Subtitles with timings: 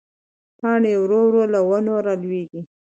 [0.59, 2.61] پاڼې ورو ورو له ونو رالوېږي